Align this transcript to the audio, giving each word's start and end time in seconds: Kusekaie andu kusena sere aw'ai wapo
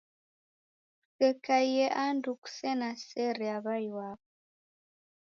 Kusekaie 1.17 1.85
andu 2.05 2.31
kusena 2.41 2.89
sere 3.07 3.47
aw'ai 3.57 3.87
wapo 3.97 4.27